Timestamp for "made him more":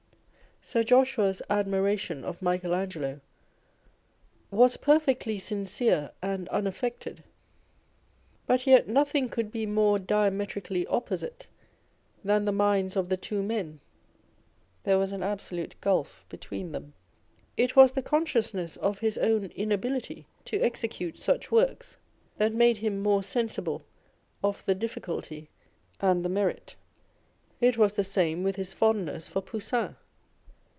22.53-23.23